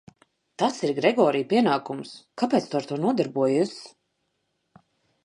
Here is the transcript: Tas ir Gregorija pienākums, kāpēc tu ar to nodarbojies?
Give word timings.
Tas 0.61 0.77
ir 0.87 0.93
Gregorija 0.99 1.47
pienākums, 1.51 2.13
kāpēc 2.43 2.71
tu 2.71 2.79
ar 2.81 2.87
to 2.93 2.97
nodarbojies? 3.05 3.75